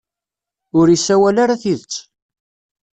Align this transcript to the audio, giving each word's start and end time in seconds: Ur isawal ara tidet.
Ur 0.79 0.87
isawal 0.95 1.37
ara 1.43 1.61
tidet. 1.61 1.93